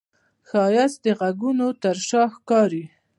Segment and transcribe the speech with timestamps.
[0.49, 2.83] ښایست د غږونو تر شا ښکاري